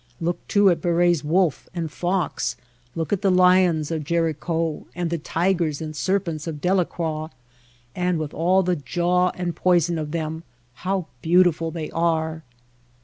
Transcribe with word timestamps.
Look, 0.19 0.47
too, 0.47 0.71
at 0.71 0.81
Barye^s 0.81 1.23
wolf 1.23 1.69
and 1.75 1.91
fox, 1.91 2.55
look 2.95 3.13
at 3.13 3.21
the 3.21 3.29
lions 3.29 3.91
of 3.91 4.03
Gericault, 4.03 4.87
and 4.95 5.11
the 5.11 5.19
tigers 5.19 5.79
and 5.79 5.95
serpents 5.95 6.47
of 6.47 6.59
Dela 6.59 6.85
croix; 6.85 7.27
and 7.95 8.17
with 8.17 8.33
all 8.33 8.63
the 8.63 8.75
jaw 8.75 9.29
and 9.35 9.55
poison 9.55 9.99
of 9.99 10.09
them 10.09 10.41
how 10.81 11.05
beautiful 11.21 11.69
they 11.69 11.91
are 11.91 12.41